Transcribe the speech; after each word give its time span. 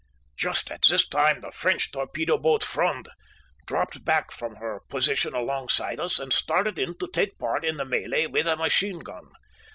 "Just 0.35 0.71
at 0.71 0.83
this 0.89 1.07
time 1.07 1.41
the 1.41 1.51
French 1.51 1.91
torpedo 1.91 2.35
boat 2.39 2.63
Fronde 2.63 3.07
dropped 3.67 4.03
back 4.03 4.31
from 4.31 4.55
her 4.55 4.79
position 4.89 5.35
alongside 5.35 5.99
us 5.99 6.17
and 6.17 6.33
started 6.33 6.79
in 6.79 6.97
to 6.97 7.07
take 7.07 7.37
part 7.37 7.63
in 7.63 7.77
the 7.77 7.85
mêlée 7.85 8.27
with 8.27 8.47
a 8.47 8.55
machine 8.57 8.97
gun. 9.01 9.27